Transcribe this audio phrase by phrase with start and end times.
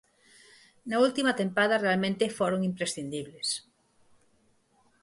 [0.89, 3.49] Na última tempada realmente foron imprescindibles.